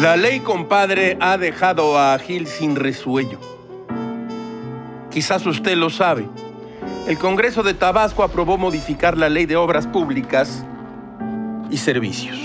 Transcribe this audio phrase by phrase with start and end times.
[0.00, 3.38] La ley compadre ha dejado a Gil sin resuello.
[5.10, 6.28] Quizás usted lo sabe.
[7.08, 10.66] El Congreso de Tabasco aprobó modificar la ley de obras públicas
[11.70, 12.36] y servicios.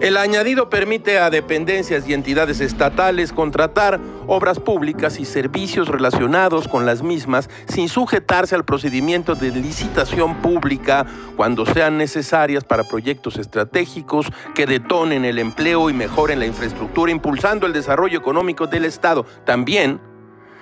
[0.00, 3.98] El añadido permite a dependencias y entidades estatales contratar
[4.28, 11.04] obras públicas y servicios relacionados con las mismas sin sujetarse al procedimiento de licitación pública
[11.36, 17.66] cuando sean necesarias para proyectos estratégicos que detonen el empleo y mejoren la infraestructura, impulsando
[17.66, 19.26] el desarrollo económico del Estado.
[19.44, 20.00] También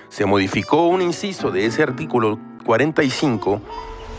[0.08, 3.60] se modificó un inciso de ese artículo 45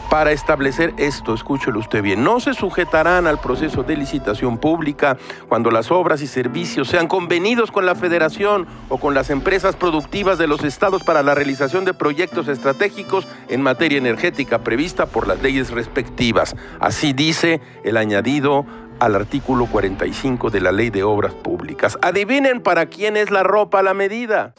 [0.10, 5.18] para establecer esto, escúchelo usted bien, no se sujetarán al proceso de licitación pública
[5.50, 10.38] cuando las obras y servicios sean convenidos con la federación o con las empresas productivas
[10.38, 15.42] de los estados para la realización de proyectos estratégicos en materia energética prevista por las
[15.42, 16.56] leyes respectivas.
[16.80, 18.66] Así dice el añadido
[19.00, 21.98] al artículo 45 de la Ley de Obras Públicas.
[22.02, 24.54] Adivinen para quién es la ropa a la medida.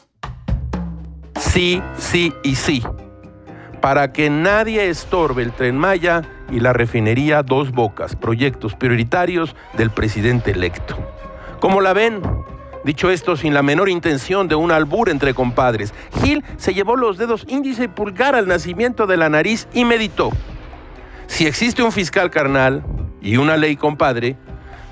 [1.39, 2.83] Sí, sí y sí
[3.81, 9.89] para que nadie estorbe el tren Maya y la refinería Dos Bocas, proyectos prioritarios del
[9.89, 10.97] presidente electo.
[11.59, 12.21] ¿Cómo la ven?
[12.83, 17.17] Dicho esto sin la menor intención de un albur entre compadres, Gil se llevó los
[17.17, 20.31] dedos índice y pulgar al nacimiento de la nariz y meditó.
[21.27, 22.83] Si existe un fiscal carnal
[23.21, 24.37] y una ley compadre,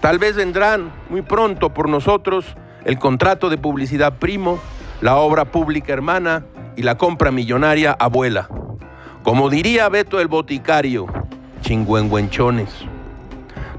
[0.02, 2.46] tal vez vendrán muy pronto por nosotros
[2.84, 4.60] el contrato de publicidad primo,
[5.02, 8.50] la obra pública hermana y la compra millonaria abuela.
[9.28, 11.06] Como diría Beto el boticario,
[11.60, 12.70] chingüengüenchones.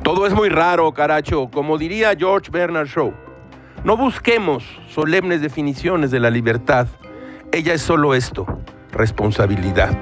[0.03, 3.15] Todo es muy raro, caracho, como diría George Bernard Shaw.
[3.83, 6.87] No busquemos solemnes definiciones de la libertad.
[7.51, 8.45] Ella es solo esto,
[8.93, 9.97] responsabilidad.